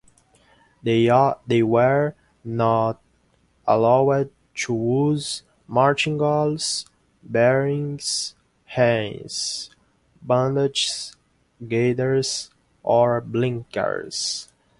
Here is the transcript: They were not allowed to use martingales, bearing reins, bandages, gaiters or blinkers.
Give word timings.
They 0.81 1.11
were 1.61 2.15
not 2.43 3.01
allowed 3.67 4.31
to 4.55 4.73
use 4.73 5.43
martingales, 5.69 6.87
bearing 7.21 7.99
reins, 8.75 9.69
bandages, 10.23 11.15
gaiters 11.67 12.49
or 12.81 13.21
blinkers. 13.21 14.49